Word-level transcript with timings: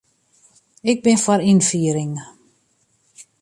Ik 0.91 0.97
bin 1.05 1.21
foar 1.23 1.41
ynfiering. 1.51 2.13